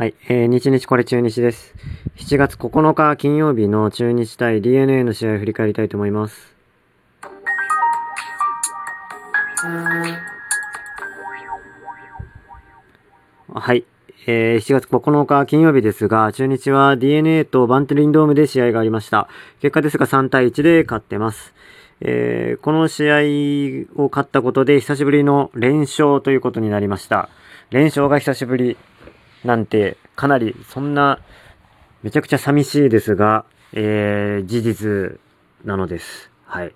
[0.00, 1.74] はい、えー、日日これ中日です。
[2.16, 6.56] 7月9日金曜日の中日対 DNA の試合を振り返りたいと思います。
[13.52, 13.84] はい、
[14.26, 19.28] えー、7月9日金曜日ですが、中日は DNA とバンテリンドームで試合がありました。
[19.60, 21.52] 結果ですが3対1で勝ってます。
[22.00, 27.28] えーこの試合を勝ったことで久しぶりの連勝ということになりました。
[27.70, 28.78] 連勝が久しぶり
[29.44, 31.18] なんてかなりそんな
[32.02, 35.20] めちゃくちゃ寂しいですが、えー事実
[35.64, 36.30] なのです。
[36.44, 36.72] はい。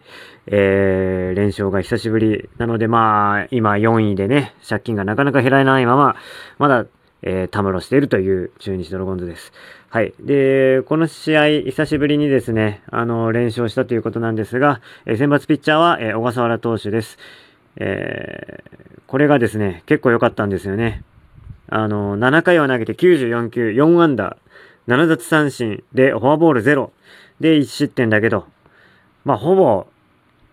[0.47, 6.17] えー連勝が久しぶりなのでまあ今4位でね、借金がなかなか減らないまま、
[6.59, 6.87] まだ
[7.27, 9.51] えー、たむろしているという中日ドラゴンズです。
[9.89, 10.13] はい。
[10.21, 17.17] で、この試合、久しぶりにですね、あの、連勝したということなんですが、えー選抜ピッチャーは、えー小笠原投手です。
[17.77, 21.03] えーこれがですね、結構良かったんですよね。
[21.69, 24.37] あの、7回を投げて94球、4安打、
[24.89, 26.91] 7奪三振で、フォアボール0
[27.41, 28.47] で1失点だけど、
[29.25, 29.87] まあ、ほぼ、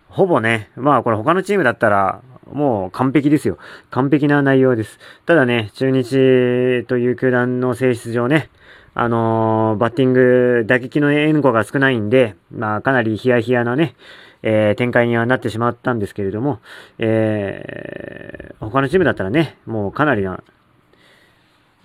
[0.08, 3.56] ほぼね、まあこれ他のチームだったら、もう完璧ですよ。
[3.90, 4.98] 完璧な内容です。
[5.24, 8.50] ただね、中日という球団の性質上ね、
[8.94, 13.94] あのーバッティング、打撃の援護が少ないんで、まあかなりヒヤヒヤなね、
[14.42, 16.60] えー展開にはなってしまったんですけれども、
[16.98, 20.42] えー他のチームだったらね、もうかなりな、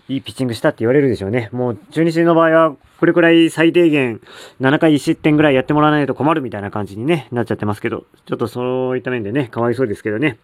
[0.09, 1.49] いいピッチングしたって言われるでしょうね。
[1.51, 4.21] もう中日の場合は、これくらい最低限
[4.61, 10.37] 7回1失点ぐらいやってもらわないと困るみたいな感じにね、なっちゃってますけど、ちょっとそういった面でね、かわいそうですけどね。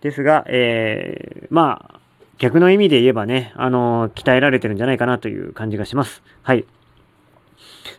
[0.00, 2.00] ですが、えー、まあ、
[2.38, 6.22] 逆の意味で言えばね、あのー鍛えられてるんじゃないかなという感じがします。
[6.42, 6.64] はい。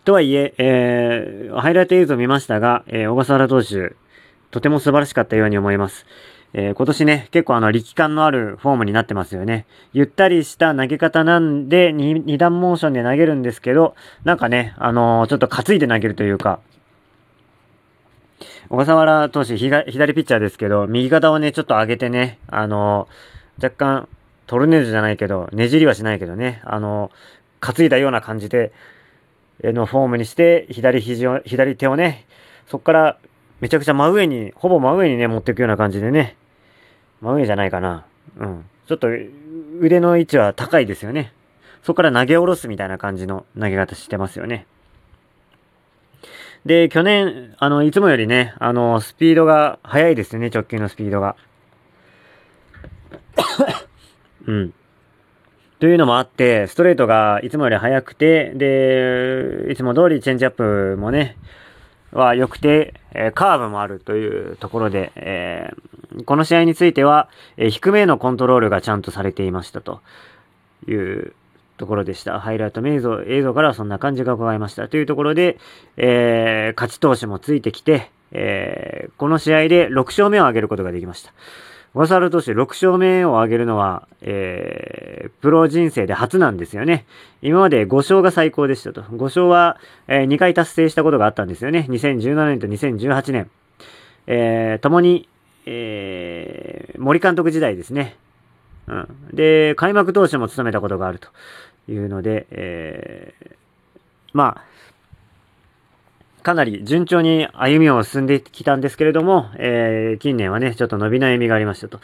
[0.04, 3.96] とはいえ、えー、ハイライト映像を見ましたが、えー小笠原投手、
[4.50, 6.08] とても素晴らしかったように思います。
[6.54, 9.66] えー今年ね、結構あの力感のあるフォームになってますよね。
[9.94, 16.60] ゆったりした投げ方なんで、に二段モーションで投げるんですけど、なんかね、あのーちょっと担いで投げるというか、
[18.70, 24.08] 小笠原投手、左ピッチャーですけど、右肩をね、ちょっと上げてね、あのー若干、
[24.48, 27.12] トルネードじゃないけど、ねじりはしないけどね、あの
[27.62, 28.74] 担いだような感じで、
[29.64, 32.26] えのフォームにして、左肘を、左手をね、
[32.68, 33.18] そこから
[33.62, 36.36] めちゃくちゃ真上に、ほぼ真上にね、持っていくような感じでね、
[37.22, 38.06] 真上じゃないかな。
[38.38, 38.66] うん。
[38.88, 39.08] ちょっと
[39.80, 41.34] 腕の位置は高いですよね。
[41.84, 44.66] そこから投げ下ろすみたいな感じの投げ方してますよね。
[46.66, 51.36] で、去年、あの、いつもよりね、あの、スピードが速いですよね、直球のスピードが。
[54.46, 54.74] うん。
[55.80, 61.38] というのもあって、ストレートがいつもより速くて、で、いつも通りチェンジアップもね、
[62.12, 65.91] は良くて、えーカーブもあるというところで、えー
[66.26, 70.02] この試合については、えー低めのコントロールがちゃんとされていましたと
[70.88, 71.34] いう
[71.78, 72.40] ところでした。
[72.40, 74.88] ハイライト映像映像からはそんな感じが伺いました。
[74.88, 75.58] というところで、
[75.98, 81.34] えー勝ち投手もついてきて、えーこの試合で6勝目を挙げることができました。
[81.94, 87.06] 小笠原投手6勝目を挙げるのは、えープロ人生で初なんですよね。
[87.42, 89.02] 今まで5勝が最高でしたと。
[89.02, 89.78] 5勝は、
[90.08, 91.88] え2回達成したことがあったんですよね。
[91.90, 93.50] 2017年と2018年。
[94.28, 95.28] えー、共に、
[95.66, 98.16] えー森監督時代ですね。
[98.88, 99.08] うん。
[99.34, 101.30] で、開幕投手も務めたことがあると
[101.90, 103.56] いうので、えー
[104.34, 104.62] ま
[106.40, 112.00] あ、かなり順調に歩みを進んできたんですけれども、えー近年はね、ちょっと伸び悩みがありましたと。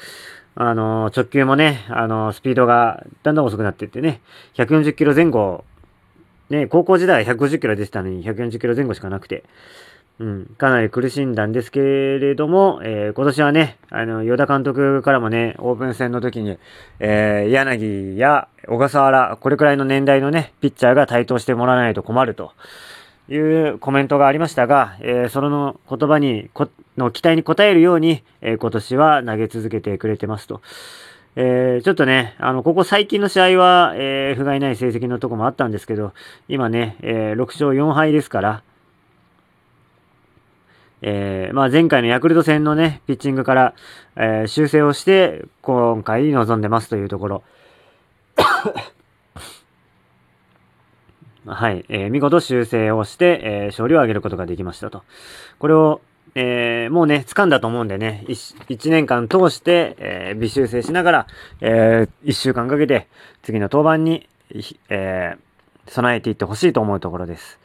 [0.60, 4.22] あの直球もね、あのスピードがだんだん遅くなっていってね、
[4.56, 5.64] 140キロ前後、
[6.50, 9.44] ね、高校時代は150キロ出てたのに140キロ前後しかなくて、
[10.20, 16.58] うん、かなり苦しんだんですけれども、えー今年はね、あの、与田監督からもね、オープン戦の時に、
[17.00, 22.52] えー柳や小笠原、これくらいの年代のね、ピッチャーが台頭してもらわないと困ると
[23.30, 26.50] いうコメントがありましたが、えーその言葉に、
[26.98, 30.62] の期待に応えるように、えー今年は投げ続けてくれてますと。
[31.36, 36.14] えーちょっとね、あの、ここ最近の試合は、えー、不甲斐ない成績のとこもあったんですけど、
[36.48, 38.64] 今ね、えー6勝4敗ですから、
[41.10, 43.74] えーまあ前回のヤクルト戦のね、ピッチングから、
[44.18, 47.44] えー修正をして、今回臨んでますというところ。
[51.46, 55.04] はい、えー見事修正をして、えー勝利を挙げることができましたと。
[55.60, 56.02] これを、
[56.36, 61.28] えーもうね、掴んだと思うんでね、1, 年間通して、えー微修正しながら、
[61.62, 63.08] え1週間かけて、
[63.44, 64.28] 次の登板に、
[64.90, 65.38] え
[65.88, 67.60] 備えていってほしいと思うところです。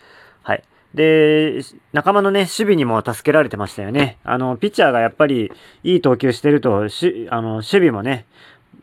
[0.44, 0.62] はい。
[0.94, 1.60] で、
[1.92, 4.18] 仲間のね、守備にも助けられてましたよね。
[4.24, 5.50] あの、ピッチャーがやっぱり
[5.84, 8.26] いい投球してると、しあの、守備もね、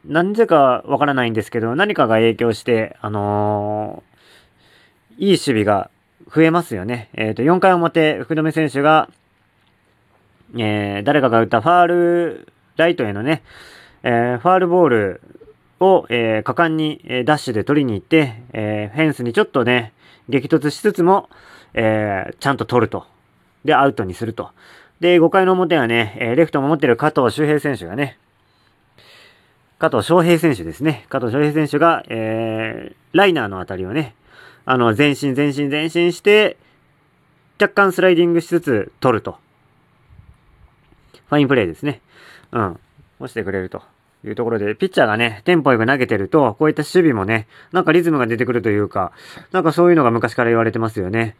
[0.05, 5.91] なんでかわからないんですけど、何かが影響して、あのー、いい守備が
[6.33, 7.09] 増えますよね。
[7.13, 9.09] えっ、ー、と、4回表、福留選手が、
[10.55, 12.47] えー、誰かが打ったファール、
[12.77, 13.43] ライトへのね、
[14.03, 15.21] えー、ファールボール
[15.79, 19.93] を、えー、果敢に、えー、ダッシュで取りに行って、えー、フェンスにちょっとね、
[20.27, 21.29] 激突しつつも、
[21.73, 23.05] えー、ちゃんと取ると。
[23.65, 24.51] で、アウトにすると。
[24.99, 28.17] で、5回の表はね、えー、レフトを守ってる加藤周平選手がね、
[29.79, 31.05] 加藤翔平選手ですね。
[31.09, 34.15] 加藤翔平選手が、えー、ライナーのあたりをね、
[34.65, 36.57] あの、前進前進前進して、
[37.61, 39.37] 若干スライディングしつつ取ると。
[41.27, 42.01] ファインプレーですね。
[42.51, 42.79] うん。
[43.19, 43.81] 押してくれると
[44.25, 49.11] いうところで、ピッチャーがね、テンポよく投げてると、こういった守備もね、なんかリズムが出てくるというか、
[49.51, 51.35] なんかそういうのが昔から言われてますよね。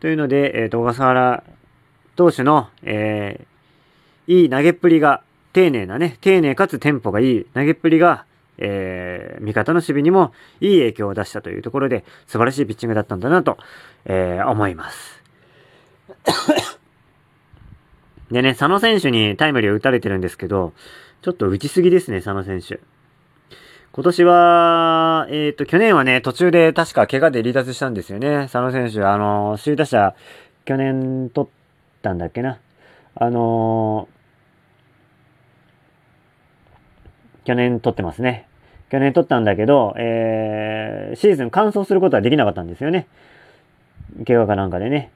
[0.00, 1.44] というので、えっ、ー、と、小笠原
[2.16, 5.22] 投手の、えー、いい投げっぷりが、
[5.52, 8.24] 丁寧なね、丁寧かつテンポがいい投げっぷりが、
[8.58, 13.58] えー、味方の守備にもいい影響を出したというところで、素晴らしいピッチングだったんだなと、
[14.04, 15.22] えー、思います。
[18.30, 20.72] でね、佐野選手にタイムリーを打たれてるんですけど、
[21.24, 22.80] ちょっと打ちすぎですね、佐野選手。
[23.92, 28.42] 今年は、えっ、ー、と、去年はね、途中で確か怪我で離脱したんですよね。
[28.52, 30.14] 佐野選手、あの、首位打者、
[30.66, 31.50] 去年取っ
[32.02, 32.58] たんだっけな。
[33.14, 34.06] あの
[37.46, 38.46] 去年取ってますね。
[38.90, 43.06] 去年取ったんだけど、えー、シーズン完走することはできなかったんですよね。
[44.26, 45.10] 怪我かなんかでね。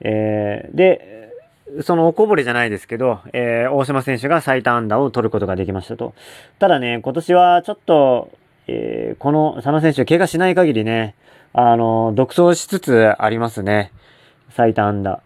[0.00, 1.31] えー、で、
[1.80, 6.14] そのおこぼれじゃないですけど、えー、大島選手が最多安打を取ることができましたと。
[6.58, 8.30] ただね、今年はちょっと、
[8.66, 11.14] えー、この佐野選手、怪我しない限りね、
[11.52, 13.92] あの、独走しつつありますね。
[14.50, 15.22] 最多安打。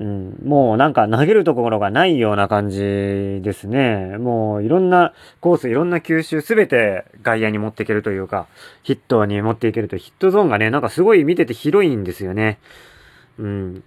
[0.00, 4.18] うん、もうなんか投げるところがないような感じですね。
[4.18, 8.48] もういろんなコース、いろんな球種すべて外野に持っていけるというか、
[8.82, 12.58] ヒットに持っていけると、ヒットゾーンがね、なんかすごい見てて広いんですよね。
[13.38, 13.84] うん。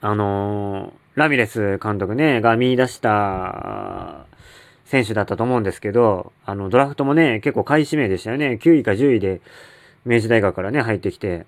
[0.00, 4.26] あのー、ラミレス監督ね、が見出した
[4.84, 8.58] 選手だったと思うんですけど、あの、ドラフトもね、結構買い占めでしたよね。
[8.62, 9.40] 9位か10位で
[10.04, 11.46] 明治大学からね、入ってきて。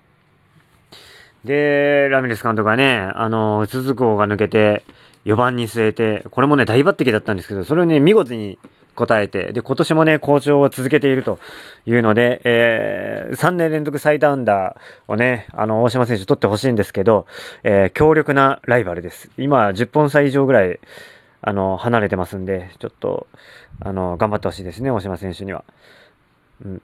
[1.45, 4.83] で、ラミレス監督がね、あの、鈴子が抜けて、
[5.25, 8.57] 4番に据えて、これもね、大抜擢だったんですけど、それをね、見事に
[8.99, 11.39] 答えて、で、今年もね、好調を続けていると
[11.85, 14.75] いうので、えー、3年連続最多安打
[15.07, 17.25] をね、あの、大島選手取ってほしいんですけど、
[17.63, 19.31] えー、強力なライバルです。
[19.37, 20.79] 今、10本差以上ぐらい、
[21.41, 23.27] あの、離れてますんで、ちょっと、
[23.79, 25.63] あの、頑張ってほしいですね、大島選手には。
[26.65, 26.81] うん。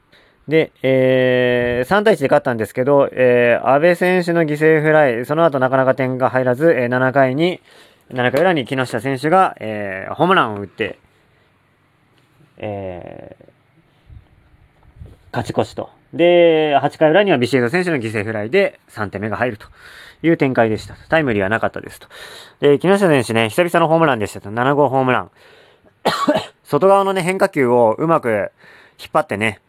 [0.47, 7.59] で、えー、3対1で勝ったんですけど、えー、安倍選手の犠牲フライ、その後なかなか点が入らず、えー、7回に、
[8.11, 10.99] 7回裏に木下選手が、えー、ホームランを打って、
[12.57, 13.45] えー、
[15.31, 15.89] 勝ち越しと。
[16.13, 19.67] で、8回裏にはビシエド選手の犠牲フライで3点目が入ると
[20.23, 20.95] いう展開でした。
[21.09, 22.07] タイムリーはなかったですと。
[22.61, 24.49] で、木下選手ね、久々のホームランでしたと。
[24.49, 25.31] 7号ホームラン。
[26.63, 28.51] 外側のね、変化球をうまく
[28.99, 29.59] 引っ張ってね、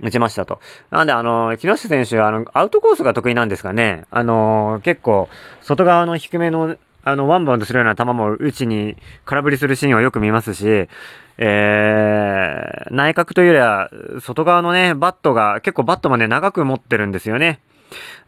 [0.00, 0.60] 打ちましたと。
[0.90, 4.04] なんで、あの、木下選手は、あの、アウトコースが得意なんですかね。
[4.10, 5.28] あの、結構、
[5.60, 10.88] 外側の低めの、あの、ワンバウンドするような球も打ちに空振りするシーンをよく見ますし、
[11.38, 13.90] えー、内角というよりは、
[14.20, 17.60] 外側のね、バットが、結構バットもね、長く持ってるんですよね。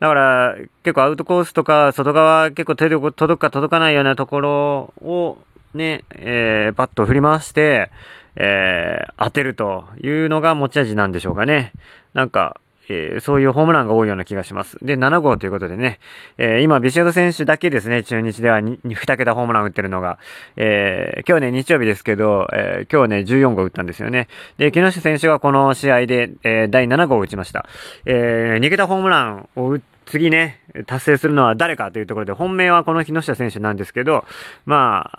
[0.00, 5.38] だから、結構アウトコースとか、外側結構手で届くか届かないようなところを、
[5.75, 7.90] ね、えー、バットを振り回して、
[8.37, 11.73] えー、当てるというのが持ち味なんでしょうかね。
[12.14, 14.79] なんか、えー、そういうホームランが多いような気がします。
[14.83, 16.00] で、7号ということでね、
[16.38, 20.19] えー、今、ビシエド選手だけですね、中日では 2, 2桁ホームラン打ってるのが、
[20.57, 24.29] えー、今日ね、日曜日ですけど、え今日ね、14号打ったんですよね。
[24.59, 27.67] で、木下選手がこの試合で、え第7号を打ちました。
[28.07, 34.25] え2桁ホームランを打次ね、達成するのは誰かというところで、本命はこの木下選手なんですけど、
[34.67, 35.19] まあ、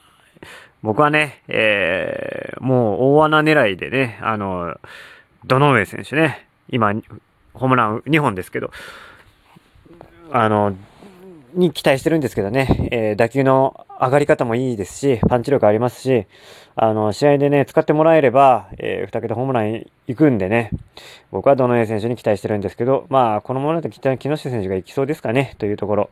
[0.84, 4.76] 僕はね、えー、もう大穴狙いでね、あの、
[5.46, 6.94] ドノ上選手ね、今、
[7.56, 8.72] ホームラン2本ですけど、
[10.32, 10.76] あの、
[11.54, 16.28] に期待してるんですけどね、えー、打球の上がり方もいいですし、パンチ力ありますし、
[16.76, 20.72] あの、試合でね、使ってもらえれば、えー、2桁ホームラン行くんでね、
[21.32, 26.10] 僕はどの選手に期待してるんですけど、まあ、このままだと木下選手が行きそうですかね、というところ。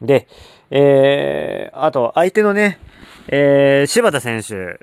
[0.00, 0.26] で、
[0.70, 2.78] えー、あと、相手のね、
[3.28, 4.80] えー、柴田選手。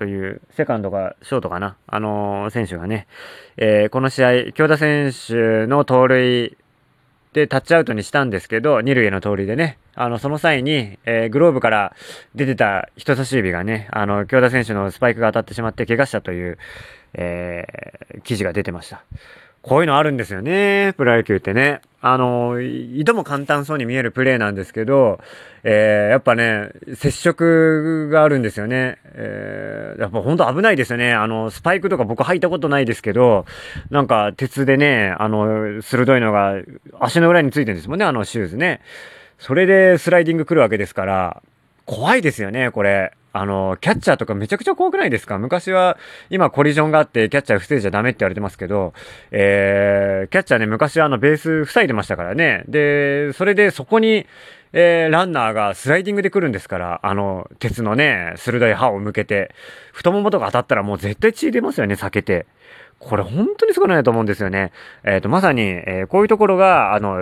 [0.00, 3.06] という、セカンドかショートかな、あの、選手がね、
[3.58, 6.56] えー、この試合、京田選手の盗塁
[7.34, 11.94] で、タッチアウトにしたんですけど、二塁への盗塁でね、あの、その際に、えー、グローブから
[12.34, 16.56] 出てた人差し指がね、あの、京田選手のスパイクが当たってしまって怪我したという、
[17.12, 19.04] えー、記事が出てました。
[19.62, 21.82] こういうのあるんですよね、プロ野球ってね。
[22.00, 25.20] あの、いとも簡単そうに見えるプレーなんですけど、
[25.64, 28.96] えー、やっぱね、接触があるんですよね。
[29.04, 31.12] えー、やっぱほんと危ないですよね。
[31.12, 33.44] あの、スパイクとか僕履いたことないですけど、
[33.90, 36.54] なんか鉄でね、あの、鋭いのが
[36.98, 38.80] 足の裏についてるんですもんね、あのシューズね。
[39.38, 41.42] それでスライディング来るわけですから、
[41.84, 43.12] 怖いですよね、これ。
[43.32, 45.38] あの、キャッチャーとかめちゃくちゃ怖くないですか？
[45.38, 45.96] 昔は、
[46.30, 48.92] 今コリジョンがあってキャッチャー防いじゃダメって言われてますけど、
[49.30, 52.64] えー、キャッチャーね、昔はあのベース塞いでましたからね。
[52.68, 54.26] で、それでそこに、
[54.72, 59.54] えー、ランナーがスライディングで来るんですから、あの、鉄のね、鋭い刃を向けて、
[59.92, 62.46] 太ももとか当たったらもう絶対血出ますよね、避けて。
[63.00, 64.72] これ本当にすごいなと思うんですよね。
[65.04, 67.16] えっ、ー、と、まさに、えー、こういうところが、あの、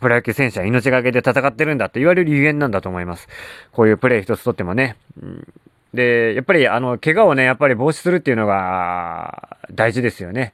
[0.00, 3.28] プロ野球選手は命がけで戦ってるんだって言われるゆえんなんだと思います。
[3.72, 4.96] こういうプレー一つとってもね。
[5.22, 5.46] うん
[5.94, 10.52] で、やっぱり、あの、怪我をね、やっぱり防止するっていうのが大事ですよね。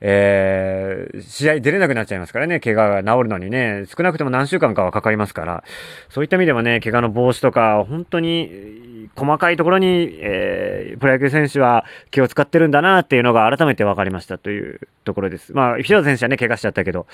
[0.00, 5.64] えー、試合出れなくなっちゃいますからね、怪我が治るのにね、少なくとも何週間かはかかりますから、
[6.10, 15.54] そういった意味でもね、怪我の防止とか、本当に細かいところに、えー、プロ野球選手は気を使ってるんだなっていうのが改めて分かりましたというところです。
[15.54, 17.06] まあ、平田選手はね、怪我しちゃったけど、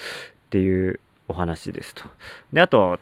[0.46, 1.00] っていう
[1.32, 2.04] お話ですと。
[2.52, 2.98] で、あと、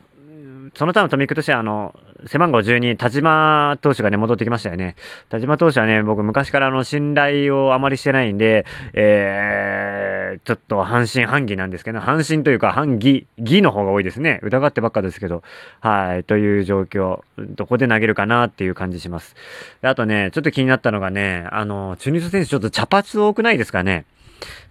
[0.75, 1.95] その他のトミックとしては、あの、
[2.27, 4.95] 背番号12、田島投手がね、戻ってきましたよね。
[5.29, 14.41] 田島投手はね、僕昔からの、信頼をあまりしてないんで、えー、ちょっと半信半疑なんですけど、半信というか半疑、疑の方が多いですね。
[14.43, 15.43] 疑ってばっかですけど、
[15.81, 17.21] はい、という状況。
[17.39, 19.35] どこで投げるかなっていう感じします。
[19.83, 24.05] あとね、ちょっと気になったのがね、あの、中日選手ちょっと茶髪多くないですかね。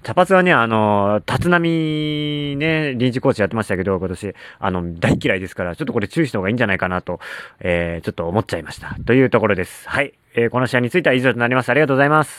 [0.04, 7.20] 茶髪はね、あの、立浪ね、臨時コーチやってましたけど、今年、あの、大嫌いですから、ちょっとこれ注意した方がいいんじゃないかなと、
[7.60, 8.96] えー、ちょっと思っちゃいました。
[9.06, 9.88] というところです。
[9.90, 10.14] はい。
[10.36, 11.70] えー、この試合については以上となります。
[11.70, 12.38] ありがとうございます。